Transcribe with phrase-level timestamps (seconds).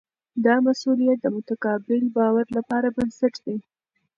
[0.45, 3.57] دا مسؤلیت د متقابل باور لپاره بنسټ دی.